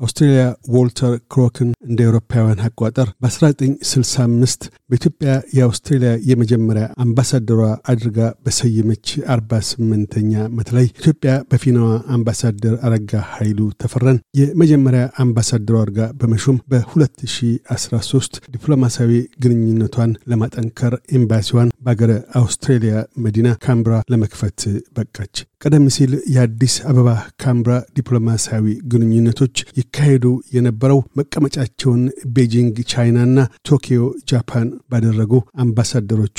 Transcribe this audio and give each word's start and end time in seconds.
አውስትሬልያ 0.00 0.42
ዎልተር 0.72 1.14
ክሮክን 1.32 1.70
እንደ 1.88 2.00
አውሮፓውያን 2.06 2.60
አቆጣጠር 2.66 3.08
በ1965 3.22 4.66
በኢትዮጵያ 4.90 5.30
የአውስትሬልያ 5.56 6.10
የመጀመሪያ 6.28 6.84
አምባሳደሯ 7.04 7.60
አድርጋ 7.92 8.18
በሰየመች 8.44 9.06
48ኛ 9.34 10.32
ዓመት 10.44 10.68
ላይ 10.76 10.86
ኢትዮጵያ 10.92 11.32
በፊናዋ 11.50 11.88
አምባሳደር 12.16 12.76
አረጋ 12.86 13.22
ኃይሉ 13.34 13.60
ተፈራን 13.82 14.20
የመጀመሪያ 14.40 15.02
አምባሳደሯ 15.24 15.76
አድርጋ 15.82 16.00
በመሾም 16.20 16.62
በ2013 16.72 18.40
ዲፕሎማሲያዊ 18.54 19.12
ግንኙነቷን 19.44 20.16
ለማጠንከር 20.32 20.94
ኤምባሲዋን 21.18 21.72
በአገረ 21.80 22.12
አውስትሬልያ 22.40 22.94
መዲና 23.24 23.48
ካምብራ 23.64 23.96
ለመክፈት 24.12 24.60
በቃች። 24.96 25.36
ቀደም 25.62 25.86
ሲል 25.94 26.12
የአዲስ 26.32 26.74
አበባ 26.90 27.08
ካምብራ 27.42 27.72
ዲፕሎማሲያዊ 27.96 28.66
ግንኙነቶች 28.90 29.56
ይካሄዱ 29.78 30.24
የነበረው 30.54 31.00
መቀመጫቸውን 31.18 32.02
ቤጂንግ 32.36 32.76
ቻይናና 32.92 33.38
ቶኪዮ 33.68 34.02
ጃፓን 34.30 34.68
ባደረጉ 34.92 35.32
አምባሳደሮቿ 35.64 36.38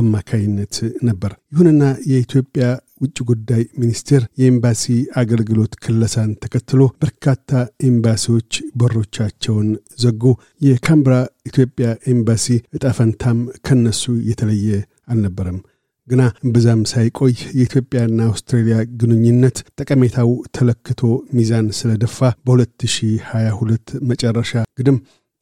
አማካይነት 0.00 0.76
ነበር። 1.08 1.32
ይሁንና 1.52 1.82
የኢትዮጵያ 2.10 2.66
ውጭ 3.00 3.18
ጉዳይ 3.28 3.62
ሚኒስቴር 3.80 4.22
የኤምባሲ 4.40 4.84
አገልግሎት 5.20 5.74
ክለሳን 5.84 6.30
ተከትሎ 6.42 6.80
በርካታ 7.02 7.50
ኤምባሲዎች 7.84 8.50
በሮቻቸውን 8.80 9.68
ዘጉ። 10.00 10.22
የካምብራ 10.60 11.16
ኢትዮጵያ 11.46 11.88
ኤምባሲ 12.14 12.46
እጣፈንታም 12.74 13.38
ከነሱ 13.66 14.02
የተለየ 14.30 14.70
አልነበረም። 15.08 15.58
ግና 16.10 16.22
እምብዛም 16.44 16.82
ሳይቆይ 16.90 17.34
የኢትዮጵያና 17.56 18.20
አውስትራሊያ 18.28 18.76
ግንኙነት 19.00 19.58
ጠቀሜታው 19.80 20.30
ተለክቶ 20.56 21.00
ሚዛን 21.36 21.66
ስለደፋ 21.78 22.18
በ2022 22.46 23.96
መጨረሻ 24.10 24.52
ግድም 24.78 24.98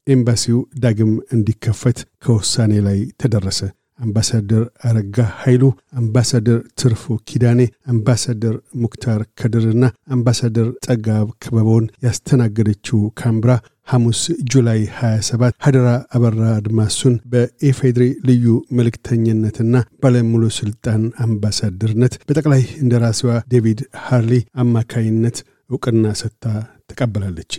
ኤምባሲው 0.06 0.60
ዳግም 0.83 1.12
እንዲከፈት 1.34 1.98
ከውሳኔ 2.25 2.75
ላይ 2.86 2.98
ተደረሰ። 3.22 3.60
አምባሳደር 3.98 4.64
አረጋ 4.88 5.16
ኃይሉ፣ 5.41 5.62
አምባሳደር 6.00 6.58
ትርፉ 6.80 7.16
ኪዳኔ፣ 7.28 7.60
አምባሳደር 7.92 8.54
ሙክታር 8.82 9.20
ከድርና 9.41 9.84
አምባሳደር 10.14 10.68
ጸጋአብ 10.86 11.27
ክበበውን 11.42 11.86
ያስተናገደችው 12.06 13.00
ካምብራ 13.20 13.52
ሐሙስ 13.88 14.20
July 14.52 14.80
27 14.96 15.54
ሀደራ 15.64 15.86
አበራ 16.16 16.42
አድማሱን 16.56 17.14
በኢፌድሪ 17.32 18.06
ልዩ 18.28 18.46
መልእክተኝነትና 18.78 19.74
ባለሙሉ 20.02 20.42
ስልጣን 20.58 21.02
አምባሳደርነት 21.24 22.16
በጠቅላይ 22.28 22.64
እንደራሴዋ 22.82 23.32
ዴቪድ 23.54 23.80
ሃርሊ 24.04 24.32
አማካይነት 24.64 25.38
እውቅና 25.70 26.04
ሰጥታ 26.20 26.44
ተቀብላለች። 26.91 27.54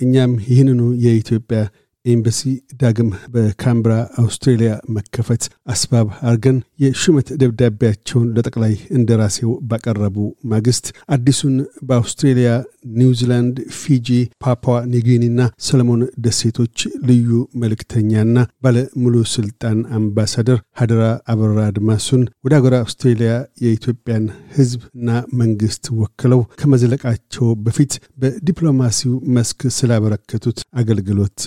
እኛም 0.00 0.32
ይህንኑ 0.46 0.80
የኢትዮጵያ 1.04 1.58
ኤምባሲ 2.04 2.40
ዳግም 2.80 3.10
በካምብራ 3.34 3.92
አውስትሬልያ 4.22 4.70
መከፈት 4.96 5.42
አስባብ 5.72 6.08
አርገን 6.28 6.56
የሹመት 6.82 7.28
ደብዳቤያቸውን 7.42 8.30
ለጠቅላይ 8.36 8.74
እንደራሴው 8.96 9.52
ባቀረቡ 9.70 10.16
ማግስት 10.52 10.86
አዲሱን 11.14 11.54
በአውስትሬልያ፣ 11.88 12.50
ኒውዚላንድ፣ 12.96 13.56
ፊጂ፣ 13.76 14.08
ፓፑዋ 14.44 14.76
ኒጊኒና 14.92 15.38
ሰለሞን 15.66 16.00
ደሴቶች 16.24 16.78
ልዩ 17.08 17.28
መልእክተኛና 17.62 18.36
ባለሙሉ 18.64 19.14
ስልጣን 19.34 19.78
አምባሳደር 19.98 20.58
ሀደራ 20.80 21.02
አበራ 21.32 21.58
አድማሱን 21.68 22.24
ወደ 22.44 22.54
አገራ 22.58 22.74
አውስትሬልያ 22.84 23.32
የኢትዮጵያን 23.64 24.26
ሕዝብና 24.56 25.08
መንግስት 25.40 25.84
ወክለው 26.00 26.42
ከመዝለቃቸው 26.60 27.46
በፊት 27.64 27.92
በዲፕሎማሲው 28.22 29.14
መስክ 29.36 29.60
ስላበረከቱት 29.78 30.58
አገልግሎት 30.80 31.40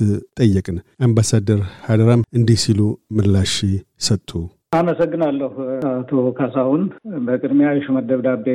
ጠየቅን። 0.45 0.77
አምባሳደር 1.05 1.59
ሀደራም 1.85 2.21
እንዲህ 2.37 2.59
ሲሉ 2.63 2.81
ምላሽ 3.17 3.53
ሰጡ። 4.07 4.29
አመሰግናለሁ 4.77 5.51
አቶ 5.89 6.09
ካሳሁን። 6.37 6.81
በቅድሚያ 7.25 7.67
የሹመት 7.73 8.05
ደብዳቤ 8.09 8.47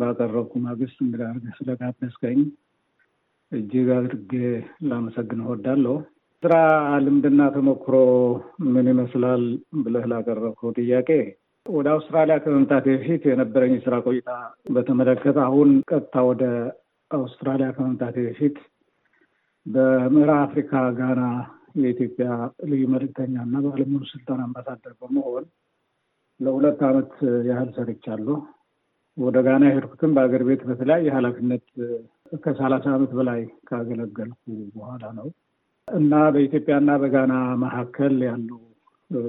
ባቀረብኩ 0.00 0.52
ማግስት 0.66 0.98
እንግዳ 1.04 1.22
ስለጋበዝከኝ 1.58 2.38
እጅግ 3.52 3.88
አድርጌ 3.96 4.32
ላመሰግን 4.90 5.40
እወዳለሁ። 5.44 5.96
ስራ 6.42 6.54
ልምድና 7.04 7.42
ተሞክሮ 7.54 7.94
ምን 8.72 8.86
ይመስላል 8.92 9.42
ብለህ 9.84 10.04
ላቀረብከው 10.10 10.72
ጥያቄ 10.78 11.08
ወደ 11.66 11.86
አውስትራሊያ 11.94 12.36
ከመምጣት 12.42 12.84
በፊት 12.90 13.22
የነበረኝ 13.26 13.72
የስራ 13.76 13.94
ቆይታ 14.04 14.30
በተመለከተ 14.74 15.38
አሁን 15.46 15.70
ቀጥታ 15.90 16.24
ወደ 16.28 16.42
አውስትራሊያ 17.10 17.68
ከመምጣት 17.76 18.16
በፊት 18.24 18.56
በምዕራብ 19.66 20.40
አፍሪካ 20.42 20.72
ጋና 20.98 21.22
የኢትዮጵያ 21.80 22.26
ልዩ 22.70 22.82
መልእክተኛ 22.92 23.34
እና 23.46 23.56
ባለሙሉ 23.64 24.02
ስልጣን 24.12 24.40
አምባሳደር 24.44 24.92
በመሆን 25.00 25.44
ለሁለት 26.40 26.80
ዓመት 26.88 27.12
ያህል 27.48 27.68
ሰርቻለሁ። 27.76 28.36
ወደ 29.16 29.36
ጋና 29.46 29.64
የሄድኩትም 29.68 30.14
በአገር 30.16 30.42
ቤት 30.48 30.62
በተለያየ 30.68 31.14
ኃላፊነት 31.16 31.64
ከሰላሳ 32.44 32.86
ዓመት 32.96 33.12
በላይ 33.18 33.40
ካገለገልኩ 33.68 34.40
በኋላ 34.74 35.04
ነው 35.18 35.28
እና 35.88 36.14
በኢትዮጵያና 36.34 36.90
በጋና 37.02 37.34
መካከል 37.64 38.14
ያለው 38.28 38.60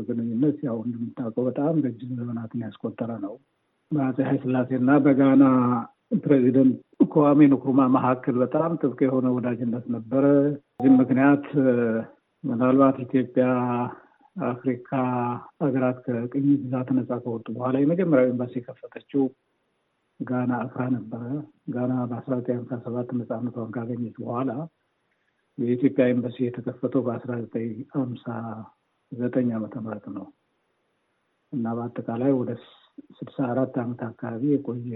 ግንኙነት 0.07 0.57
ያው 0.67 0.77
እንደምታውቀው 0.85 1.43
በጣም 1.49 1.75
ረጅም 1.85 2.13
ዘመናትን 2.19 2.63
ያስቆጠረ 2.65 3.11
ነው። 3.25 3.33
በአፄ 3.91 4.17
ኃይለሥላሴና 4.29 4.91
በጋና 5.05 5.43
ፕሬዚደንት 6.12 6.75
ከዋሜ 7.12 7.40
ንክሩማ 7.51 7.81
መካከል 7.95 8.35
በጣም 8.44 8.72
ጥብቅ 8.81 9.00
የሆነ 9.06 9.28
ወዳጅነት 9.35 9.85
ነበረ። 9.95 10.25
በዚህም 10.75 10.95
ምክንያት 11.01 11.45
ምናልባት 12.44 12.97
ኢትዮጵያ 13.06 13.45
አፍሪካ 14.46 14.90
ሀገራት 15.62 15.97
ከቅኝ 16.06 16.47
ግዛት 16.63 16.90
ነጻ 16.97 17.12
ከወጡ 17.23 17.46
በኋላ 17.56 17.75
የመጀመሪያው 17.81 18.31
ኤምባሲ 18.31 18.53
የከፈተችው 18.59 19.23
ጋና 20.19 20.51
አክራ 20.63 20.81
ነበረ። 20.96 21.23
ጋና 21.69 21.94
በአስራ 22.09 22.34
ዘጠኝ 22.40 22.57
ሀምሳ 22.59 22.78
ሰባት 22.85 23.09
ነጻነቷን 23.19 23.72
ካገኘች 23.75 24.16
በኋላ 24.23 24.51
የኢትዮጵያ 25.57 26.06
ኤምባሲ 26.13 26.38
የተከፈተው 26.46 27.03
በአስራ 27.06 27.31
ዘጠኝ 27.44 27.69
ሀምሳ 27.96 28.25
ዘጠኝ 29.12 29.47
ዓመተ 29.57 29.75
ምህረት 29.84 30.07
ነው 30.17 30.25
እና 31.53 31.66
በአጠቃላይ 31.78 32.31
ወደ 32.40 32.51
ስልሳ 33.17 33.38
አራት 33.51 33.75
ዓመት 33.84 34.01
አካባቢ 34.07 34.44
የቆየ 34.51 34.91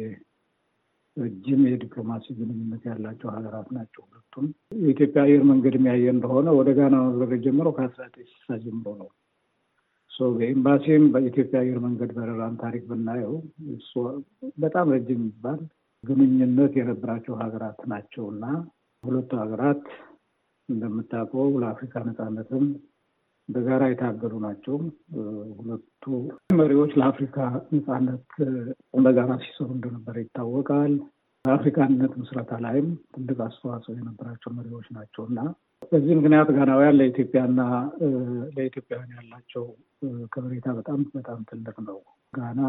ረጅም 1.17 1.61
የዲፕሎማሲ 1.67 2.25
ግንኙነት 2.37 2.83
ያላቸው 2.89 3.29
ሀገራት 3.35 3.69
ናቸው 3.77 4.01
ሁለቱም። 4.05 4.45
የኢትዮጵያ 4.81 5.23
አየር 5.23 5.43
መንገድ 5.49 5.75
የሚያየ 5.77 6.13
እንደሆነ 6.13 6.49
ወደ 6.59 6.69
ጋና 6.77 6.95
መብረር 7.05 7.33
የጀመረው 7.35 7.73
ከአስራ 7.77 8.01
ዘጠኝ 8.07 8.27
ስልሳ 8.31 8.59
ጀምሮ 8.63 8.87
ነው። 9.01 9.09
በኤምባሲም 10.31 11.03
በኢትዮጵያ 11.13 11.57
አየር 11.61 11.77
መንገድ 11.83 12.09
በረራን 12.15 12.55
ታሪክ 12.61 12.83
ብናየው 12.89 13.35
በጣም 14.57 14.91
ረጅም 14.93 15.19
የሚባል 15.19 15.59
ግንኙነት 16.03 16.73
የነበራቸው 16.79 17.33
ሀገራት 17.41 17.79
ናቸው 17.91 18.25
እና 18.33 18.43
ሁለቱ 19.03 19.31
ሀገራት 19.39 19.83
እንደምታውቀው 20.69 21.47
ለአፍሪካ 21.61 22.03
ነጻነትም 22.07 22.65
በጋራ 23.49 23.83
የታገሉ 23.89 24.33
ናቸው። 24.43 24.75
ሁለቱ 25.57 26.03
መሪዎች 26.59 26.91
ለአፍሪካ 26.99 27.37
ነጻነት 27.71 28.27
በጋራ 29.05 29.31
ሲሰሩ 29.43 29.69
እንደነበረ 29.77 30.15
ይታወቃል። 30.23 30.93
በአፍሪካ 31.45 31.77
አንድነት 31.83 32.13
ምስረታ 32.19 32.59
ላይም 32.63 32.87
ትልቅ 33.13 33.37
አስተዋጽኦ 33.45 33.93
የነበራቸው 33.95 34.51
መሪዎች 34.57 34.87
ናቸው 34.97 35.23
እና 35.29 35.39
በዚህ 35.91 36.13
ምክንያት 36.17 36.49
ጋናውያን 36.57 36.97
ለኢትዮጵያና 36.99 37.61
ለኢትዮጵያውያን 38.55 39.15
ያላቸው 39.17 39.63
ከበሬታ 40.33 40.67
በጣም 40.77 40.99
በጣም 41.15 41.39
ትልቅ 41.49 41.75
ነው። 41.87 41.97
ጋና 42.33 42.59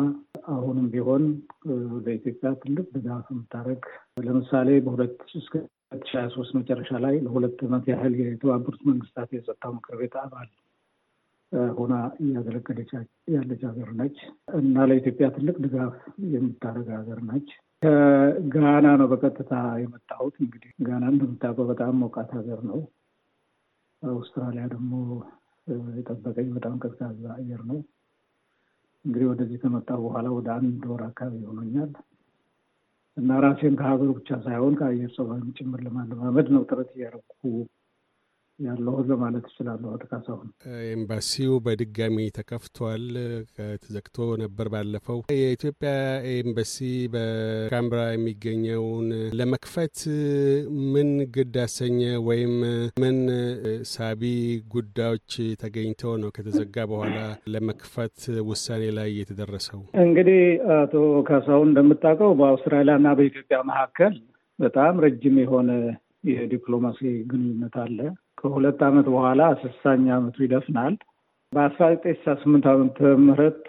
አሁንም 0.52 0.86
ቢሆን 0.92 1.24
ለኢትዮጵያ 2.06 2.50
ትልቅ 2.62 2.86
ድጋፍ 2.94 3.26
የምታደርግ 3.32 3.84
ለምሳሌ 4.24 4.68
በሁለት 4.86 5.20
እስከ 5.40 5.54
ሁለት 5.92 6.04
ሺህ 6.06 6.16
ሀያ 6.16 6.28
ሶስት 6.34 6.52
መጨረሻ 6.58 6.90
ላይ 7.04 7.14
ለሁለት 7.24 7.58
ዓመት 7.66 7.84
ያህል 7.90 8.12
የተባበሩት 8.18 8.82
መንግስታት 8.88 9.30
የጸጥታው 9.34 9.72
ምክር 9.76 9.94
ቤት 10.00 10.14
አባል 10.20 10.48
ሆና 11.72 11.94
እያገለገለች 12.22 12.90
ያለች 13.34 13.62
ሀገር 13.68 13.88
ነች 13.98 14.16
እና 14.60 14.84
ለኢትዮጵያ 14.90 15.26
ትልቅ 15.34 15.56
ድጋፍ 15.64 15.96
የምታደርግ 16.32 16.88
ሀገር 16.96 17.18
ነች። 17.28 17.48
ከጋና 17.82 18.86
ነው 19.00 19.08
በቀጥታ 19.12 19.52
የመጣሁት። 19.82 20.36
እንግዲህ 20.44 20.70
ጋና 20.86 21.04
እንደምታውቀው 21.12 21.68
በጣም 21.72 21.98
ሞቃት 22.02 22.30
ሀገር 22.38 22.60
ነው። 22.70 22.80
አውስትራሊያ 24.02 24.64
ደግሞ 24.72 24.92
የጠበቀኝ 25.96 26.48
በጣም 26.56 26.78
ቀዝቃዛ 26.82 27.26
አየር 27.36 27.62
ነው። 27.70 27.80
እንግዲህ 29.04 29.28
ወደዚህ 29.30 29.60
ከመጣሁ 29.62 30.00
በኋላ 30.06 30.28
ወደ 30.34 30.48
አንድ 30.56 30.82
ወር 30.90 31.04
አካባቢ 31.06 31.44
ሆኖኛል 31.50 31.92
እና 33.16 33.38
ራሴን 33.44 33.74
ከሀገሩ 33.80 34.10
ብቻ 34.18 34.38
ሳይሆን 34.44 34.74
ከአየር 34.78 35.10
ጸባይም 35.16 35.48
ጭምር 35.58 35.80
ለማለማመድ 35.86 36.46
ነው 36.54 36.62
ጥረት 36.68 36.90
እያደረኩ 36.96 37.42
ያለሁት 38.58 39.06
ለማለት 39.10 39.44
እችላለሁ። 39.48 39.88
አቶ 39.94 40.04
ካሳሁን 40.10 40.48
ኤምባሲው 40.90 41.52
በድጋሚ 41.64 42.16
ተከፍቷል። 42.36 43.04
ተዘግቶ 43.82 44.26
ነበር 44.42 44.66
ባለፈው። 44.74 45.18
የኢትዮጵያ 45.34 45.92
ኤምባሲ 46.34 46.76
በካምብራ 47.14 48.00
የሚገኘውን 48.10 49.08
ለመክፈት 49.38 49.96
ምን 50.92 51.10
ግድ 51.36 51.56
አሰኘ? 51.64 51.98
ወይም 52.28 52.54
ምን 53.02 53.18
ሳቢ 53.92 54.22
ጉዳዮች 54.74 55.32
ተገኝተው 55.62 56.14
ነው 56.22 56.32
ከተዘጋ 56.36 56.86
በኋላ 56.92 57.18
ለመክፈት 57.52 58.18
ውሳኔ 58.50 58.82
ላይ 58.98 59.10
የተደረሰው? 59.20 59.80
እንግዲህ 60.02 60.42
አቶ 60.76 60.94
ካሳሁን 61.28 61.68
እንደምታውቀው 61.70 62.32
በአውስትራሊያና 62.40 63.08
በኢትዮጵያ 63.18 63.58
መካከል 63.70 64.14
በጣም 64.58 65.00
ረጅም 65.04 65.36
የሆነ 65.42 65.70
የዲፕሎማሲ 66.30 67.00
ግንኙነት 67.30 67.76
አለ። 67.82 67.98
ከሁለት 68.44 68.80
ዓመት 68.86 69.06
በኋላ 69.12 69.42
ስልሳኛ 69.60 70.06
ዓመቱ 70.16 70.36
ይደፍናል። 70.44 70.94
በአስራ 71.52 71.82
ዘጠኝ 71.92 72.14
ስልሳ 72.16 72.34
ስምንት 72.42 72.64
ዓመተ 72.70 72.98
ምህረት 73.24 73.64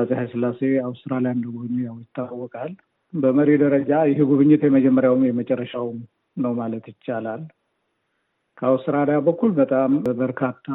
አፄ 0.00 0.10
ኃይለሥላሴ 0.18 0.60
አውስትራሊያ 0.86 1.30
እንደጎበኙ 1.36 1.76
ያው 1.86 1.96
ይታወቃል። 2.02 2.72
በመሪ 3.12 3.50
ደረጃ 3.62 3.90
ይህ 4.10 4.20
ጉብኝት 4.30 4.62
የመጀመሪያውም 4.66 5.26
የመጨረሻውም 5.28 5.98
ነው 6.36 6.52
ማለት 6.60 6.84
ይቻላል። 6.92 7.42
ከአውስትራሊያ 8.58 9.16
በኩል 9.26 9.50
በጣም 9.58 9.90
በርካታ 10.20 10.66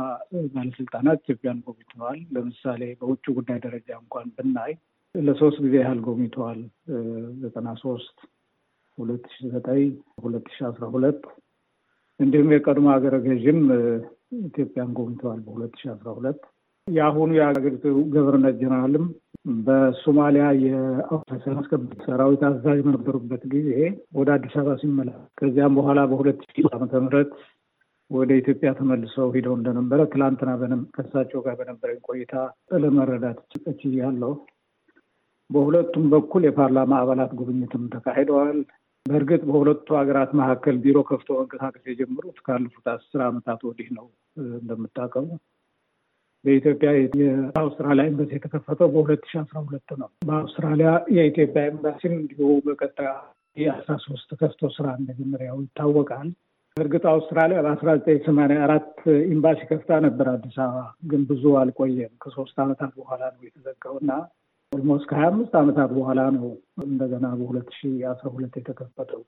ባለስልጣናት 0.53 1.19
ኢትዮጵያን 1.23 1.61
ጎብኝተዋል። 1.67 2.19
ለምሳሌ 2.35 2.81
በውጭ 2.99 3.25
ጉዳይ 3.37 3.59
ደረጃ 3.65 3.89
እንኳን 4.01 4.27
ብናይ 4.37 4.73
ለሶስት 5.15 5.57
ጊዜ 5.65 5.75
ያህል 5.81 5.99
ጎብኝተዋል። 6.07 6.59
ዘጠና 7.43 7.69
ሶስት 7.83 8.17
ሁለት 8.97 9.25
ሺ 9.33 9.47
ዘጠኝ 9.53 9.85
ሁለት 10.23 10.47
ሺ 10.53 10.65
አስራ 10.67 10.85
ሁለት 10.93 11.21
እንዲሁም 12.19 12.51
የቀድሞ 12.53 12.87
ሀገረ 12.93 13.15
ገዥም 13.25 13.59
ኢትዮጵያን 14.45 14.93
ጎብኝተዋል 14.97 15.39
በሁለት 15.45 15.73
ሺ 15.79 15.89
አስራ 15.91 16.07
ሁለት 16.17 16.39
የአሁኑ 16.87 17.29
የሀገሪቱ 17.37 17.83
ገቨርነር 18.13 18.53
ጀነራልም 18.59 19.05
በሶማሊያ 19.65 20.45
የአውቶሳን 20.63 21.59
አስከባሪ 21.61 21.99
ሰራዊት 22.05 22.41
አዛዥ 22.47 22.79
በነበሩበት 22.85 23.43
ጊዜ 23.53 23.69
ወደ 24.19 24.29
አዲስ 24.35 24.55
አበባ 24.59 24.75
ሲመላ 24.81 25.09
ከዚያም 25.39 25.77
በኋላ 25.79 25.99
በሁለት 26.11 26.39
ሺ 26.49 26.65
ዓመተ 26.71 27.01
ምህረት 27.03 27.31
ወደ 28.11 28.31
ኢትዮጵያ 28.41 28.69
ተመልሰው 28.77 29.29
ሂደው 29.35 29.55
እንደነበረ 29.57 30.01
ትላንትና 30.11 30.51
ከእሳቸው 30.95 31.39
ጋር 31.45 31.55
በነበረኝ 31.59 31.99
ቆይታ 32.07 32.33
ለመረዳት 32.83 33.39
ችያለሁ። 33.81 34.31
በሁለቱም 35.49 36.05
በኩል 36.13 36.43
የፓርላማ 36.45 36.93
አባላት 37.01 37.31
ጉብኝትም 37.39 37.83
ተካሂደዋል። 37.93 38.57
በእርግጥ 39.07 39.41
በሁለቱ 39.47 39.87
ሀገራት 39.99 40.31
መካከል 40.39 40.75
ቢሮ 40.83 40.97
ከፍቶ 41.09 41.29
መንቀሳቀስ 41.39 41.83
የጀመሩት 41.89 42.37
ካለፉት 42.45 42.87
አስር 42.93 43.21
ዓመታት 43.27 43.61
ወዲህ 43.67 43.89
ነው። 43.97 44.07
እንደምታውቀው 44.57 45.25
በኢትዮጵያ 46.45 46.89
የአውስትራሊያ 47.21 48.03
ኤምባሲ 48.09 48.31
የተከፈተው 48.35 48.89
በሁለት 48.93 49.23
ሺ 49.29 49.39
አስራ 49.41 49.57
ሁለት 49.63 49.89
ነው። 50.01 50.09
በአውስትራሊያ 50.27 50.89
የኢትዮጵያ 51.15 51.63
ኤምባሲም 51.71 52.13
እንዲሁ 52.19 52.49
በቀጣይ 52.67 53.09
የአስራ 53.57 53.93
ሶስት 54.05 54.29
ከፍቶ 54.41 54.69
ስራ 54.75 54.87
እንደጀመረ 54.99 55.57
ይታወቃል። 55.63 56.27
በእርግጥ 56.77 57.03
አውስትራሊያ 57.11 57.59
በአስራ 57.65 57.89
ዘጠኝ 57.97 58.17
ሰማንያ 58.25 58.57
አራት 58.65 58.89
ኤምባሲ 59.27 59.59
ከፍታ 59.69 59.91
ነበር 60.05 60.27
አዲስ 60.33 60.57
አበባ፣ 60.65 60.81
ግን 61.09 61.21
ብዙ 61.29 61.53
አልቆየም። 61.61 62.13
ከሶስት 62.23 62.57
ዓመታት 62.63 62.91
በኋላ 62.99 63.23
ነው 63.33 63.41
የተዘጋው 63.47 63.95
እና 64.01 64.11
almost 64.71 65.05
ከሀያ 65.09 65.27
አምስት 65.29 65.53
ዓመታት 65.59 65.89
በኋላ 65.97 66.21
ነው 66.35 66.47
እንደገና 66.85 67.25
በሁለት 67.39 67.67
ሺ 67.75 67.81
አስራ 68.09 68.27
ሁለት 68.33 68.55
የተከፈተው። 68.59 69.21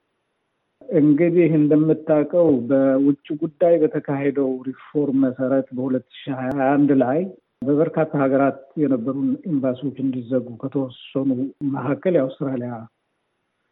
እንግዲህ 0.99 1.49
እንደምታውቀው 1.57 2.47
በውጭ 2.69 3.27
ጉዳይ 3.41 3.75
በተካሄደው 3.81 4.49
ሪፎርም 4.67 5.17
መሰረት 5.25 5.67
በሁለት 5.77 6.07
ሺ 6.15 6.31
ሀያ 6.39 6.67
አንድ 6.71 6.91
ላይ 7.03 7.19
በበርካታ 7.61 8.11
ሀገራት 8.23 8.59
የነበሩ 8.83 9.15
ኤምባሲዎች 9.51 9.97
እንዲዘጉ 10.03 10.47
ከተወሰኑ 10.61 11.29
መካከል 11.73 12.15
የአውስትራሊያ 12.17 12.71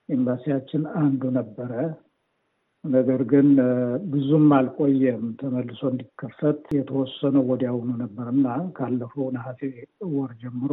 ኤምባሲያችን 0.09 0.83
አንዱ 0.99 1.31
ነበረ። 1.37 1.71
ነገር 2.83 3.21
ግን 3.31 3.47
ብዙም 4.11 4.47
አልቆየም 4.57 5.23
ተመልሶ 5.39 5.81
እንዲከፈት 5.91 6.61
የተወሰነው 6.77 7.43
ወዲያውኑ 7.51 7.89
ነበር 8.03 8.27
እና 8.33 8.45
ካለፈው 8.77 9.27
ነሐሴ 9.35 9.61
ወር 10.13 10.31
ጀምሮ 10.41 10.71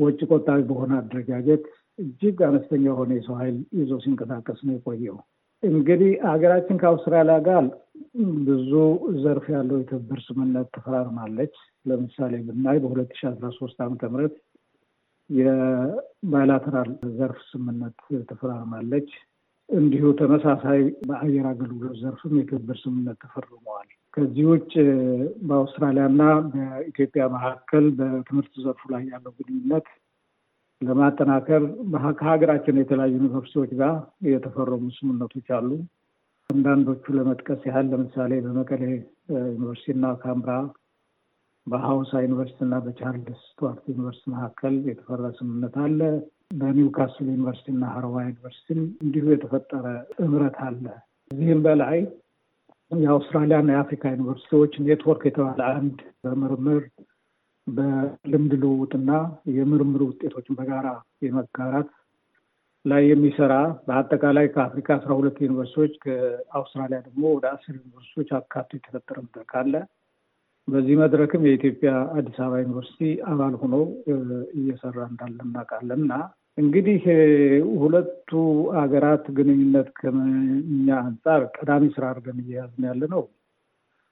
ወጪ 0.00 0.20
ቆጣቢ 0.30 0.60
በሆነ 0.68 0.92
አደረጃጀት 1.00 1.64
እጅግ 1.98 2.38
አነስተኛ 2.46 2.84
የሆነ 2.88 3.10
የሰው 3.16 3.36
ኃይል 3.40 3.56
ይዞ 3.78 3.92
ሲንቀሳቀስ 4.04 4.58
ነው 4.66 4.74
የቆየው። 4.76 5.16
እንግዲህ 5.62 6.10
ሀገራችን 6.26 6.80
ከአውስትራሊያ 6.80 7.36
ጋር 7.46 7.64
ብዙ 8.46 8.72
ዘርፍ 9.22 9.46
ያለው 9.54 9.78
የትብብር 9.80 10.20
ስምምነት 10.26 10.68
ተፈራርማለች። 10.76 11.54
ለምሳሌ 11.86 12.34
ብናይ 12.48 12.78
በሁለት 12.82 13.10
ሺ 13.18 13.28
አስራ 13.30 13.48
ሶስት 13.58 13.78
ዓመተ 13.84 14.02
ምህረት 14.12 14.36
የባይላተራል 15.30 16.90
ዘርፍ 17.16 17.38
ስምምነት 17.50 17.96
ተፈራርማለች። 18.30 19.08
እንዲሁ 19.68 20.04
ተመሳሳይ 20.18 20.80
በአየር 21.08 21.46
አገልግሎት 21.50 21.96
ዘርፍም 22.02 22.34
የትብብር 22.38 22.76
ስምምነት 22.82 23.18
ተፈርመዋል። 23.24 23.88
ከዚህ 24.16 24.44
ውጭ 24.50 24.72
በአውስትራሊያና 25.48 26.22
በኢትዮጵያ 26.52 27.24
መካከል 27.34 27.84
በትምህርት 27.98 28.54
ዘርፉ 28.64 28.82
ላይ 28.92 29.02
ያለው 29.12 29.32
ግንኙነት 29.38 29.88
ለማጠናከር 30.80 31.62
ከሀገራችን 32.20 32.80
የተለያዩ 32.80 33.12
ዩኒቨርሲቲዎች 33.18 33.70
ጋር 33.80 33.94
የተፈረሙ 34.30 34.82
ስምምነቶች 34.96 35.48
አሉ። 35.58 35.70
አንዳንዶቹ 36.50 37.04
ለመጥቀስ 37.16 37.62
ያህል 37.68 37.86
ለምሳሌ 37.92 38.32
በመቀሌ 38.44 38.82
ዩኒቨርሲቲና 39.50 40.14
ካምብራ፣ 40.22 40.50
በሀዋሳ 41.66 42.12
ዩኒቨርሲቲ 42.24 42.60
እና 42.66 42.76
በቻርልስ 42.84 43.40
ስቱዋርት 43.46 43.84
ዩኒቨርሲቲ 43.92 44.26
መካከል 44.34 44.74
የተፈረመ 44.90 45.30
ስምምነት 45.38 45.76
አለ። 45.84 46.00
በኒውካስል 46.58 47.26
ዩኒቨርሲቲ 47.32 47.68
እና 47.72 47.86
ሀረማያ 47.94 48.16
ዩኒቨርሲቲም 48.26 48.80
እንዲሁ 49.04 49.24
የተፈጠረ 49.32 49.86
ጥምረት 50.16 50.58
አለ። 50.66 50.84
ከዚህም 51.30 51.60
በላይ 51.64 51.98
የአውስትራሊያና 52.90 53.68
የአፍሪካ 53.72 54.04
ዩኒቨርሲቲዎች 54.14 54.72
ኔትወርክ 54.84 55.22
የተባለ 55.28 55.60
አንድ 55.72 55.98
በምርምር 56.24 56.82
በልምድ 57.66 58.52
ልውውጥና 58.62 59.10
የምርምር 59.54 60.02
ውጤቶችን 60.08 60.58
በጋራ 60.58 60.88
የመጋራት 61.26 61.88
ላይ 62.84 63.02
የሚሰራ 63.10 63.54
በአጠቃላይ 63.86 64.46
ከአፍሪካ 64.54 64.88
አስራ 64.96 65.10
ሁለት 65.18 65.38
ዩኒቨርሲቲዎች 65.44 65.94
ከአውስትራሊያ 66.04 66.98
ደግሞ 67.06 67.22
ወደ 67.36 67.46
አስር 67.54 67.74
ዩኒቨርሲቲዎች 67.78 68.28
አካቶ 68.38 68.70
የተፈጠረ 68.78 69.16
መድረክ 69.24 69.52
አለ። 69.60 69.72
በዚህ 70.68 70.94
መድረክም 71.00 71.42
የኢትዮጵያ 71.46 71.90
አዲስ 72.16 72.38
አበባ 72.44 72.60
ዩኒቨርሲቲ 72.62 73.00
አባል 73.30 73.54
ሆኖ 73.62 73.74
እየሰራ 74.56 74.98
እንዳለ 75.10 75.38
እናውቃለን 75.46 76.00
እና 76.00 76.14
እንግዲህ 76.58 77.02
ሁለቱ 77.80 78.30
ሀገራት 78.76 79.24
ግንኙነት 79.38 79.88
ከእኛ 79.98 80.88
አንጻር 81.02 81.42
ቀዳሚ 81.56 81.84
ስራ 81.96 82.04
አድርገን 82.12 82.38
እየያዝን 82.42 82.86
ያለ 82.88 83.02
ነው። 83.14 83.24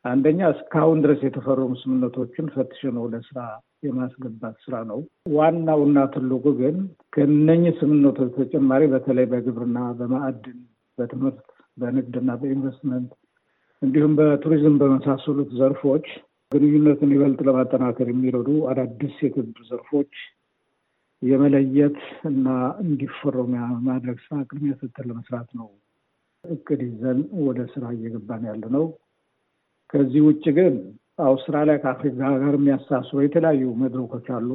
አንደኛ 0.05 0.41
እስካሁን 0.55 0.99
ድረስ 1.05 1.21
የተፈረሙ 1.25 1.71
ስምምነቶችን 1.83 2.51
ፈትሸን 2.55 2.97
ወደ 3.05 3.17
ስራ 3.29 3.39
የማስገባት 3.87 4.57
ስራ 4.65 4.75
ነው። 4.91 4.99
ዋናውና 5.37 5.99
ትልቁ 6.15 6.45
ግን 6.61 6.77
ከነኝህ 7.15 7.75
ስምምነቶች 7.81 8.31
ተጨማሪ 8.41 8.85
በተለይ 8.93 9.27
በግብርና፣ 9.33 9.79
በማዕድን፣ 9.99 10.59
በትምህርት፣ 10.99 11.41
በንግድና 11.79 12.31
በኢንቨስትመንት 12.41 13.11
እንዲሁም 13.83 14.13
በቱሪዝም 14.19 14.77
በመሳሰሉት 14.81 15.51
ዘርፎች 15.61 16.07
ግንኙነትን 16.53 17.13
ይበልጥ 17.15 17.41
ለማጠናከር 17.49 18.09
የሚረዱ 18.11 18.51
አዳዲስ 18.71 19.17
የትብብር 19.25 19.65
ዘርፎች 19.71 20.13
የመለየት 21.23 21.99
እና 22.31 22.47
እንዲፈረሙ 22.83 23.53
ማድረግ 23.87 24.19
ስራ 24.25 24.37
ቅድሚያ 24.49 24.75
ሰጥተን 24.81 25.07
ለመስራት 25.11 25.49
ነው 25.59 25.69
እቅድ 26.45 26.81
ይዘን 26.87 27.19
ወደ 27.45 27.61
ስራ 27.73 27.85
እየገባን 27.95 28.43
ያለ 28.49 28.65
ነው። 28.75 28.85
ከዚህ 29.95 30.23
ውጭ 30.27 30.45
ግን 30.59 30.75
አውስትራሊያ 31.25 31.75
ከአፍሪካ 31.83 32.31
ጋር 32.43 32.55
የሚያሳስሩ 32.59 33.19
የተለያዩ 33.23 33.65
መድረኮች 33.83 34.27
አሉ። 34.37 34.51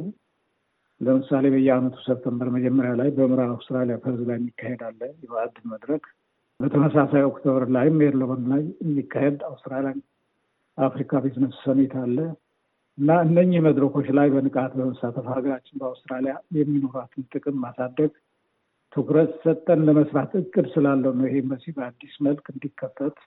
ለምሳሌ 1.02 1.46
በየዓመቱ 1.54 1.98
September 2.06 2.48
መጀመሪያ 2.56 2.94
ላይ 3.00 3.10
በምዕራብ 3.18 3.52
አውስትራሊያ 3.54 3.96
ፐርዝ 4.04 4.22
ላይ 4.30 4.38
የሚካሄድ 4.40 4.82
አለ 4.88 5.02
የማዕድን 5.24 5.68
መድረክ። 5.74 6.06
በተመሳሳይ 6.60 7.24
October 7.30 7.66
ላይም 7.76 7.96
ሜልቦርን 8.02 8.48
ላይ 8.54 8.64
የሚካሄድ 8.84 9.38
Australian 9.50 10.00
Africa 10.78 11.22
business 11.24 11.56
summit 11.64 11.94
አለ 12.02 12.18
እና 13.00 13.12
እነኚህ 13.26 13.60
መድረኮች 13.66 14.08
ላይ 14.18 14.28
በንቃት 14.34 14.72
በመሳተፍ 14.78 15.26
ሀገራችን 15.34 15.80
በአውስትራሊያ 15.82 16.34
የሚኖራትን 16.58 17.28
ጥቅም 17.34 17.58
ማሳደግ 17.64 18.12
ትኩረት 18.94 19.32
ሰጥተን 19.44 19.82
ለመስራት 19.88 20.32
እቅድ 20.40 20.68
ስላለው 20.74 21.12
ነው። 21.18 21.26
ይሄ 21.28 21.36
ኤምባሲ 21.42 21.66
በአዲስ 21.76 22.16
መልክ 22.28 22.46
እንዲከፈት 22.54 23.18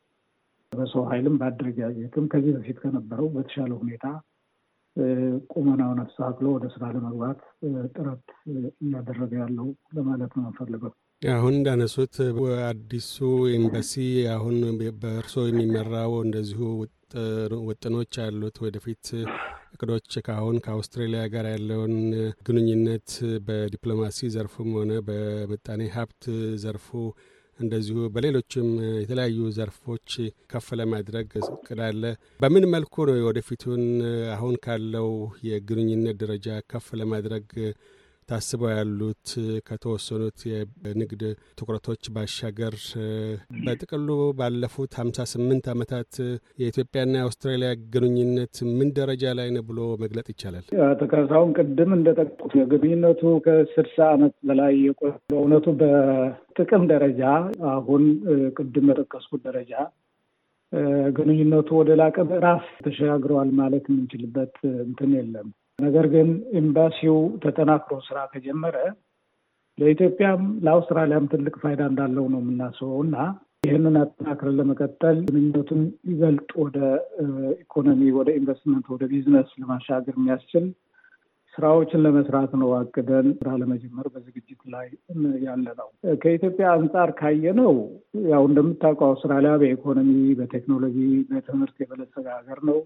በሰው 0.73 1.02
ኃይልም 1.11 1.35
በአደረጃጀትም 1.41 2.26
ከዚህ 2.33 2.52
በፊት 2.57 2.79
ከነበረው 2.83 3.26
በተሻለ 3.35 3.73
ሁኔታ 3.81 4.05
ቁመናውን 5.52 6.00
አስተካክሎ 6.02 6.47
ወደ 6.55 6.67
ስራ 6.75 6.85
ለመግባት 6.95 7.38
ጥረት 7.95 8.25
እያደረገ 8.83 9.33
ያለው 9.43 9.69
ለማለት 9.97 10.33
ነው 10.37 10.43
የምፈልገው። 10.45 10.93
አሁን 11.23 11.55
እንዳነሱት 11.59 12.14
አዲሱ 12.69 13.17
ኤምባሲ 13.57 13.95
አሁን 14.35 14.57
በእርሶ 15.02 15.45
የሚመራው 15.49 16.14
እንደዚሁ 16.25 16.61
ውጥኖች 17.69 18.14
አሉት? 18.25 18.57
ወደፊት 18.64 19.07
እቅዶች 19.75 20.11
ከአሁን 20.26 20.57
ከአውስትራሊያ 20.64 21.23
ጋር 21.33 21.47
ያለውን 21.52 21.95
ግንኙነት 22.47 23.11
በዲፕሎማሲ 23.47 24.31
ዘርፉም 24.35 24.71
ሆነ 24.79 24.93
በምጣኔ 25.07 25.83
ሀብት 25.95 26.25
ዘርፉ 26.64 26.88
እንደዚሁ 27.59 27.97
በሌሎችም 28.14 28.69
የተለያዩ 29.00 29.38
ዘርፎች 29.57 30.11
ከፍ 30.52 30.69
ለማድረግ 30.81 31.29
እቅድ 31.49 31.81
አለ። 31.88 32.02
በምን 32.41 32.64
መልኩ 32.75 33.05
ነው 33.09 33.19
ወደፊቱን 33.29 33.83
አሁን 34.35 34.55
ካለው 34.64 35.11
የግንኙነት 35.49 36.17
ደረጃ 36.23 36.59
ከፍ 36.73 36.88
ለማድረግ 37.00 37.47
ታስበው 38.33 38.71
ያሉት 38.73 39.27
ከተወሰኑት 39.67 40.39
የንግድ 40.51 41.23
ትኩረቶች 41.59 42.05
ባሻገር 42.15 42.75
በጥቅሉ 43.65 44.09
ባለፉት 44.39 44.93
ሀምሳ 45.01 45.27
ስምንት 45.33 45.67
ዓመታት 45.73 46.12
የኢትዮጵያና 46.62 47.15
የአውስትራሊያ 47.19 47.71
ግንኙነት 47.95 48.57
ምን 48.73 48.91
ደረጃ 48.99 49.35
ላይ 49.39 49.49
ነው 49.57 49.65
ብሎ 49.71 49.81
መግለጥ 50.03 50.27
ይቻላል? 50.33 50.65
አቶ 50.87 51.01
ካሳሁን 51.12 51.51
ቅድም 51.59 51.93
እንደጠቁት 51.99 52.53
ግንኙነቱ 52.73 53.23
ከስልሳ 53.47 53.99
ዓመት 54.15 54.35
በላይ 54.49 54.75
የቆየ 54.85 55.12
በእውነቱ 55.33 55.67
በጥቅም 55.81 56.85
ደረጃ 56.93 57.23
አሁን 57.73 58.05
ቅድም 58.59 58.87
በጠቀስኩት 58.91 59.43
ደረጃ 59.49 59.73
ግንኙነቱ 61.17 61.71
ወደ 61.79 61.91
ላቀ 62.01 62.19
ምዕራፍ 62.29 62.65
ተሸጋግረዋል 62.85 63.51
ማለት 63.59 63.85
የምንችልበት 63.91 64.55
እንትን 64.87 65.11
የለም። 65.17 65.49
ነገር 65.79 66.07
ግን 66.12 66.29
ኤምባሲው 66.59 67.17
ተጠናክሮ 67.43 67.95
ስራ 68.09 68.19
ከጀመረ 68.33 68.76
ለኢትዮጵያም 69.79 70.43
ለአውስትራሊያም 70.64 71.31
ትልቅ 71.33 71.55
ፋይዳ 71.62 71.83
እንዳለው 71.91 72.25
ነው 72.33 72.41
የምናስበው 72.43 73.00
እና 73.05 73.17
ይህንን 73.64 73.97
አጠናክረን 74.00 74.57
ለመቀጠል 74.59 75.17
ግንኙነቱን 75.26 75.83
ይበልጥ 76.11 76.50
ወደ 76.62 76.79
ኢኮኖሚ፣ 77.62 78.00
ወደ 78.17 78.29
ኢንቨስትመንት፣ 78.38 78.87
ወደ 78.95 79.05
ቢዝነስ 79.12 79.50
ለማሻገር 79.61 80.14
የሚያስችል 80.19 80.64
ስራዎችን 81.55 82.02
ለመስራት 82.05 82.52
ነው 82.61 82.69
አቅደን 82.76 83.26
ስራ 83.38 83.50
ለመጀመር 83.61 84.07
በዝግጅት 84.12 84.61
ላይ 84.75 84.87
ያለ 85.45 85.67
ነው። 85.81 85.88
ከኢትዮጵያ 86.23 86.67
አንጻር 86.76 87.11
ካየነው 87.19 87.75
ያው 88.31 88.43
እንደምታውቀው 88.49 89.09
አውስትራሊያ 89.11 89.52
በኢኮኖሚ፣ 89.62 90.11
በቴክኖሎጂ፣ 90.38 90.97
በትምህርት 91.31 91.76
የበለጸገ 91.83 92.26
ሀገር 92.38 92.61
ነው። 92.71 92.79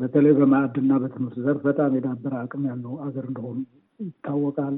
በተለይ 0.00 0.32
በማዕድና 0.38 0.92
በትምህርት 1.02 1.36
ዘርፍ 1.44 1.60
በጣም 1.66 1.94
የዳበረ 1.96 2.32
አቅም 2.42 2.64
ያለው 2.70 2.94
ሀገር 3.04 3.24
እንደሆኑ 3.30 3.58
ይታወቃል። 4.00 4.76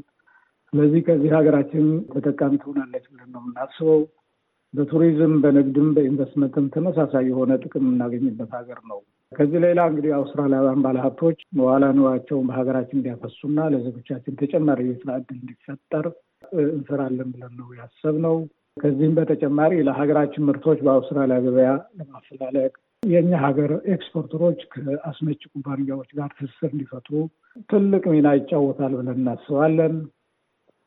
ስለዚህ 0.73 1.01
ከዚህ 1.07 1.31
ሀገራችን 1.37 1.85
ተጠቃሚ 2.13 2.53
ትሆናለች 2.63 3.05
ብለን 3.11 3.31
ነው 3.35 3.41
የምናስበው። 3.43 4.01
በቱሪዝም፣ 4.75 5.33
በንግድም፣ 5.43 5.89
በኢንቨስትመንትም 5.97 6.67
ተመሳሳይ 6.75 7.25
የሆነ 7.31 7.53
ጥቅም 7.65 7.85
የምናገኝበት 7.85 8.53
ሀገር 8.59 8.79
ነው። 8.91 9.01
ከዚህ 9.33 9.59
ሌላ 9.65 9.81
እንግዲህ 9.91 10.13
አውስትራሊያውያን 10.17 10.83
ባለሀብቶች 10.85 11.39
መዋዕለ 11.59 11.85
ንዋያቸውን 11.99 12.49
በሀገራችን 12.49 12.99
እንዲያፈሱና 12.99 13.69
ለዜጎቻችን 13.75 14.39
ተጨማሪ 14.41 14.81
የስራ 14.89 15.11
እድል 15.21 15.39
እንዲፈጠር 15.41 16.07
እንሰራለን 16.71 17.29
ብለን 17.35 17.55
ነው 17.61 17.69
ያሰብነው። 17.79 18.37
ከዚህም 18.77 19.17
በተጨማሪ 19.17 19.73
ለሀገራችን 19.87 20.47
ምርቶች 20.49 20.79
በአውስትራሊያ 20.85 21.39
ገበያ 21.45 21.71
ለማፈላለግ 21.99 22.73
የእኛ 23.03 23.33
ሀገር 23.45 23.71
exporter 23.95 24.39
ሮች 24.39 24.61
ከአስመጪ 24.73 25.41
ኩባንያዎች 25.53 26.11
ጋር 26.19 26.29
ትስስር 26.37 26.71
እንዲፈጥሩ 26.71 27.15
ትልቅ 27.71 28.05
ሚና 28.13 28.29
ይጫወታል 28.37 28.93
ብለን 28.99 29.19
እናስባለን። 29.19 29.95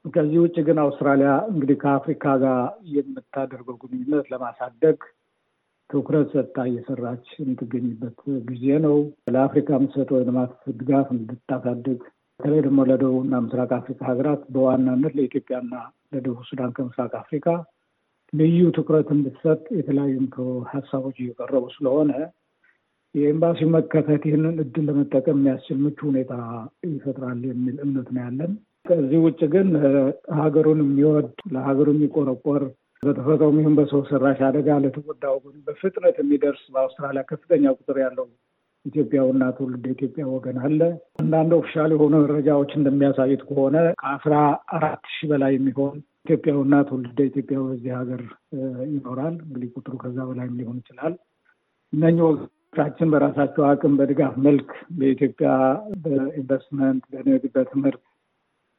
ከዚህ 0.06 0.40
ውጭ 0.44 0.58
ግን 0.68 0.80
አውስትራሊያ 0.84 1.30
እንግዲህ 1.52 1.78
ከአፍሪካ 1.84 2.34
ጋር 2.44 2.60
የምታደርገው 2.96 3.78
ግንኙነት 3.84 4.26
ለማሳደግ 4.34 4.98
ትኩረት 5.90 6.28
ሰጥታ 6.34 6.58
እየሰራች 6.70 7.26
የምትገኝበት 7.40 8.20
ጊዜ 8.48 8.66
ነው። 8.86 8.98
ለአፍሪካ 9.34 9.70
የምትሰጠው 9.78 10.20
የልማት 10.20 10.54
ድጋፍ 10.80 11.08
እንድታሳድግ 11.16 12.00
በተለይ 12.40 12.62
ደግሞ 12.66 12.80
ለደቡብና 12.90 13.36
ምስራቅ 13.44 13.72
አፍሪካ 13.78 14.00
ሀገራት 14.10 14.42
በዋናነት 14.54 15.14
ለኢትዮጵያና 15.18 15.74
ለደቡብ 16.14 16.42
ሱዳን 16.50 16.74
ከምስራቅ 16.78 17.14
አፍሪካ 17.22 17.48
ልዩ 18.34 18.60
ትኩረት 18.78 19.10
እንድትሰጥ 19.16 19.62
የተለያዩ 19.78 20.16
ሀሳቦች 20.72 21.18
እየቀረቡ 21.22 21.66
ስለሆነ 21.76 22.12
የኤምባሲው 23.16 23.70
መከፈት 23.76 24.24
ይህንን 24.28 24.56
እድል 24.64 24.86
ለመጠቀም 24.88 25.38
የሚያስችል 25.38 25.78
ምቹ 25.84 26.00
ሁኔታ 26.10 26.34
ይፈጥራል 26.90 27.42
የሚል 27.50 27.76
እምነት 27.86 28.08
ነው 28.16 28.22
ያለን። 28.24 28.54
ከዚህ 28.86 29.20
ውጭ 29.26 29.42
ግን 29.54 29.70
ሀገሩን 30.40 30.82
የሚወድ 30.84 31.30
ለሀገሩ 31.54 31.88
የሚቆረቆር 31.94 32.64
በተፈጥሮም 33.04 33.58
ይሁን 33.62 33.76
በሰው 33.78 34.02
ሰራሽ 34.10 34.40
አደጋ 34.48 34.78
ለተጎዳ 34.84 35.24
ወገን 35.36 35.58
በፍጥነት 35.68 36.16
የሚደርስ 36.22 36.64
በአውስትራሊያ 36.74 37.24
ከፍተኛ 37.32 37.74
ቁጥር 37.78 37.98
ያለው 38.04 38.28
ኢትዮጵያዊና 38.86 39.44
ትውልደ 39.58 39.86
ኢትዮጵያ 39.92 40.24
ወገን 40.32 40.58
አለ። 40.64 40.80
አንዳንድ 41.22 41.52
official 41.58 41.92
የሆኑ 41.96 42.14
መረጃዎች 42.24 42.72
እንደሚያሳዩት 42.78 43.44
ከሆነ 43.50 43.76
ከአስራ 44.02 44.34
አራት 44.76 45.06
ሺህ 45.14 45.30
በላይ 45.32 45.54
የሚሆን 45.56 45.96
ኢትዮጵያዊና 46.26 46.76
ትውልደ 46.88 47.20
ኢትዮጵያ 47.30 47.58
በዚህ 47.66 47.92
ሀገር 47.98 48.22
ይኖራል። 48.92 49.36
እንግዲህ 49.44 49.70
ቁጥሩ 49.76 49.94
ከዛ 50.04 50.18
በላይም 50.30 50.58
ሊሆን 50.60 50.78
ይችላል። 50.82 51.16
እነኚህ 51.94 52.24
ወገኖቻችን 52.28 53.12
በራሳቸው 53.12 53.64
አቅም 53.68 53.94
በድጋፍ 54.00 54.34
መልክ 54.46 54.70
በኢትዮጵያ 54.98 55.50
በኢንቨስትመንት፣ 56.06 57.04
በንግድ፣ 57.14 57.46
በትምህርት፣ 57.56 58.02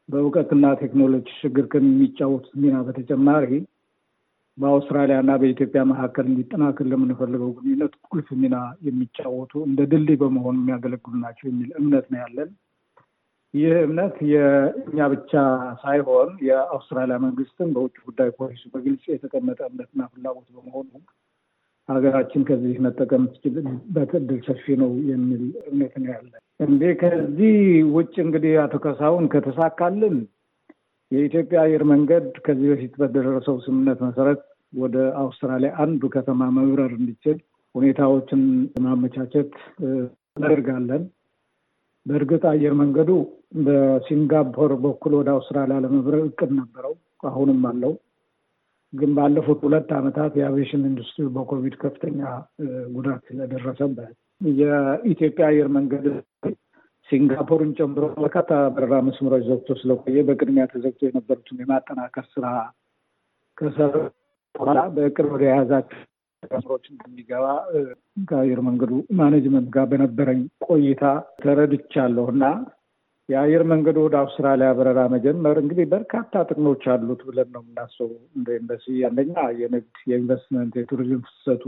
በእውቀትና 0.09 0.67
ቴክኖሎጂ 0.81 1.29
ሽግግር 1.39 1.67
ከሚጫወቱት 1.73 2.53
ሚና 2.63 2.77
በተጨማሪ 2.87 3.49
በአውስትራሊያ 4.59 5.17
እና 5.23 5.33
በኢትዮጵያ 5.41 5.81
መካከል 5.91 6.27
እንዲጠናከር 6.29 6.87
ለምንፈልገው 6.91 7.51
ግንኙነት 7.57 7.95
ቁልፍ 8.07 8.29
ሚና 8.41 8.57
የሚጫወቱ 8.87 9.53
እንደ 9.67 9.81
ድልድይ 9.91 10.19
በመሆን 10.23 10.57
የሚያገለግሉ 10.61 11.15
ናቸው 11.25 11.47
የሚል 11.49 11.71
እምነት 11.81 12.07
ነው 12.13 12.19
ያለን። 12.23 12.51
ይህ 13.55 13.75
እምነት 13.85 14.17
የእኛ 14.31 14.99
ብቻ 15.13 15.33
ሳይሆን 15.83 16.31
የአውስትራሊያ 16.47 17.17
መንግስትም 17.25 17.69
በውጭ 17.77 17.97
ጉዳይ 18.09 18.31
ፖሊሲ 18.39 18.63
በግልጽ 18.73 19.05
የተቀመጠ 19.13 19.61
እምነትና 19.69 20.09
ፍላጎት 20.13 20.49
በመሆኑ 20.57 20.91
ሀገራችን 21.89 22.43
ከዚህ 22.49 22.77
መጠቀም 22.85 23.25
ትችልበት 23.33 24.13
እድል 24.21 24.41
ሰፊ 24.47 24.77
ነው 24.81 24.91
የሚል 25.11 25.43
እምነት 25.69 25.95
ነው 26.01 26.09
ያለን። 26.15 26.41
እንዴ 26.61 26.83
ከዚህ 27.03 27.55
ውጭ 27.95 28.15
እንግዲህ 28.25 28.55
አቶ 28.63 28.77
ከሳሁን 28.85 29.27
ከተሳካልን 29.35 30.17
የኢትዮጵያ 31.11 31.59
አየር 31.65 31.83
መንገድ 31.91 32.25
ከዚህ 32.47 32.69
በፊት 32.73 32.95
በደረሰው 33.01 33.57
ስምምነት 33.65 33.99
መሰረት 34.07 34.41
ወደ 34.73 34.97
አውስትራሊያ 35.23 35.71
አንዱ 35.83 36.03
ከተማ 36.15 36.49
መብረር 36.57 36.93
እንዲችል 36.97 37.37
ሁኔታዎችን 37.75 38.43
ማመቻቸት 38.85 39.53
እናደርጋለን። 40.37 41.03
በእርግጥ 42.07 42.43
አየር 42.51 42.75
መንገዱ 42.81 43.11
በሲንጋፖር 43.67 44.73
በኩል 44.85 45.13
ወደ 45.21 45.29
አውስትራሊያ 45.35 45.77
ለመብረር 45.85 46.23
እቅድ 46.27 46.51
ነበረው፣ 46.59 46.93
አሁንም 47.29 47.63
አለው። 47.71 47.93
ግን 48.93 49.11
ባለፉት 49.17 49.61
ሁለት 49.67 49.89
ዓመታት 49.97 50.33
የአቪዬሽን 50.39 50.83
ኢንዱስትሪ 50.91 51.25
በኮቪድ 51.35 51.75
ከፍተኛ 51.81 52.21
ጉዳት 52.95 53.23
ስለደረሰበት 53.29 54.13
የኢትዮጵያ 54.59 55.45
አየር 55.51 55.69
መንገድ 55.77 56.05
ሲንጋፖርን 57.09 57.73
ጨምሮ 57.79 58.05
በርካታ 58.17 58.53
በረራ 58.75 58.95
መስመሮች 59.09 59.43
ዘግቶ 59.49 59.75
ስለቆየ 59.81 60.25
በቅድሚያ 60.29 60.65
ተዘግቶ 60.73 61.01
የነበሩትን 61.07 61.61
የማጠናከር 61.63 62.27
ስራ 62.35 62.47
ከሰሩ 63.59 63.95
በኋላ 64.55 64.81
በቅርብ 64.97 65.35
የያዛቸው 65.45 66.01
መስመሮች 66.53 66.85
እንደሚገባ 66.93 67.45
ከአየር 68.29 68.61
መንገዱ 68.69 68.93
management 69.21 69.69
ጋር 69.77 69.87
በነበረኝ 69.93 70.41
ቆይታ 70.67 71.05
ተረድቻለሁ 71.43 72.27
እና 72.35 72.45
የአየር 73.29 73.63
መንገዱ 73.71 73.97
ወደ 74.05 74.17
አውስትራሊያ 74.21 74.69
በረራ 74.79 75.01
መጀመር 75.15 75.57
እንግዲህ 75.63 75.87
በርካታ 75.93 76.43
ጥቅሞች 76.49 76.83
አሉት 76.93 77.23
ብለን 77.29 77.49
ነው 77.55 77.63
የምናስበው። 77.65 78.11
እንደ 78.37 78.49
ኤምባሲ 78.59 78.87
አንደኛ 79.09 79.35
የንግድ፣ 79.61 79.97
የኢንቨስትመንት፣ 80.11 80.75
የቱሪዝም 80.81 81.23
ፍሰቱ 81.29 81.65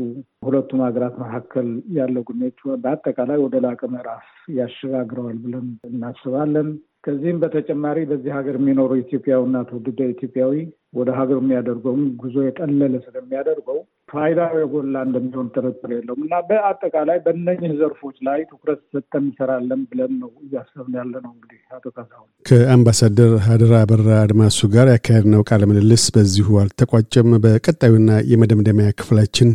ሁለቱም 0.47 0.83
ሀገራት 0.87 1.17
መካከል 1.25 1.69
ያለው 1.99 2.25
ግንኙነት 2.29 2.61
በአጠቃላይ 2.85 3.41
ወደ 3.45 3.57
ላቀ 3.67 3.81
ምዕራፍ 3.95 4.29
ያሸጋግረዋል 4.59 5.39
ብለን 5.45 5.67
እናስባለን። 5.91 6.71
ከዚህም 7.09 7.37
በተጨማሪ 7.43 7.99
በዚህ 8.09 8.33
ሀገር 8.37 8.57
የሚኖሩ 8.59 8.91
ኢትዮጵያዊና 9.03 9.59
ትውልደ 9.69 10.01
ኢትዮጵያዊ 10.11 10.55
ወደ 10.99 11.11
ሀገር 11.19 11.39
የሚያደርገውም 11.41 12.03
ጉዞ 12.21 12.37
የጠለለ 12.45 12.95
ስለሚያደርገው 13.07 13.79
ፋይዳው 14.09 14.53
የጎላ 14.59 14.97
እንደሚሆን 15.07 15.49
ጥርጥር 15.55 15.91
የለውም 15.95 16.21
እና 16.27 16.35
በአጠቃላይ 16.49 17.19
በእነኝህ 17.25 17.73
ዘርፎች 17.81 18.17
ላይ 18.29 18.41
ትኩረት 18.51 18.81
ሰጥተን 18.93 19.25
እንሰራለን 19.25 19.81
ብለን 19.91 20.13
ነው 20.23 20.31
እያሰብን 20.45 20.95
ያለ 21.01 21.15
ነው። 21.25 21.33
እንግዲህ 21.35 21.61
አቶ 21.77 21.85
ካሳሁን 21.97 22.29
ከአምባሳደር 22.47 23.33
ሀድራ 23.47 23.73
አበራ 23.83 24.09
አድማሱ 24.23 24.69
ጋር 24.77 24.89
ያካሄድነው 24.95 25.45
ቃለ 25.51 25.65
ምልልስ 25.71 26.07
በዚሁ 26.17 26.61
አልተቋጨም። 26.63 27.33
በቀጣዩና 27.47 28.21
የመደምደሚያ 28.33 28.89
ክፍላችን 29.01 29.51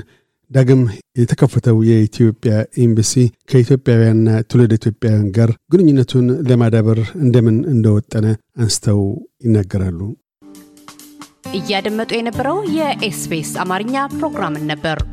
ዳግም 0.53 0.81
የተከፈተው 1.19 1.77
የኢትዮጵያ 1.87 2.53
ኤምባሲ 2.83 3.13
ከኢትዮጵያውያንና 3.51 4.29
ትውልደ 4.49 4.73
ኢትዮጵያውያን 4.77 5.29
ጋር 5.37 5.51
ግንኙነቱን 5.73 6.27
ለማዳበር 6.49 6.99
እንደምን 7.21 7.57
እንደወጠነ 7.73 8.27
አንስተው 8.59 8.99
ይናገራሉ። 9.45 9.99
እያደመጡ 11.53 12.11
የነበረው 12.17 12.59
የኤስቢኤስ 12.77 13.51
አማርኛ 13.63 13.95
ፕሮግራምን 14.13 14.63
ነበር። 14.71 14.99